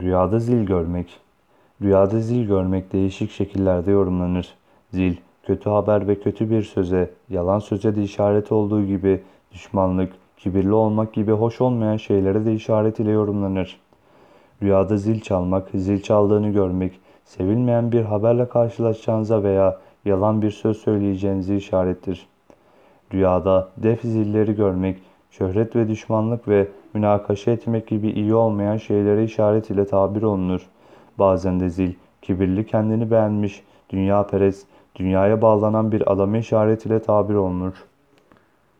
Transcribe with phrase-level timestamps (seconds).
[0.00, 1.20] Rüyada zil görmek.
[1.82, 4.54] Rüyada zil görmek değişik şekillerde yorumlanır.
[4.90, 10.72] Zil, kötü haber ve kötü bir söze, yalan söze de işaret olduğu gibi düşmanlık, kibirli
[10.72, 13.80] olmak gibi hoş olmayan şeylere de işaret ile yorumlanır.
[14.62, 21.56] Rüyada zil çalmak, zil çaldığını görmek, sevilmeyen bir haberle karşılaşacağınıza veya yalan bir söz söyleyeceğinizi
[21.56, 22.26] işarettir.
[23.14, 24.98] Rüyada def zilleri görmek,
[25.32, 30.60] şöhret ve düşmanlık ve münakaşa etmek gibi iyi olmayan şeylere işaret ile tabir olunur.
[31.18, 31.92] Bazen de zil,
[32.22, 37.74] kibirli kendini beğenmiş, dünya perest, dünyaya bağlanan bir adama işaret ile tabir olunur.